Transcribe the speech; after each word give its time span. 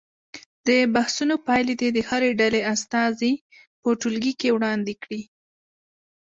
د 0.67 0.69
بحثونو 0.95 1.35
پایلې 1.47 1.73
دې 1.81 1.89
د 1.93 1.99
هرې 2.09 2.29
ډلې 2.39 2.61
استازي 2.73 3.33
په 3.81 3.89
ټولګي 3.99 4.33
کې 4.39 4.49
وړاندې 4.55 4.93
کړي. 5.03 5.21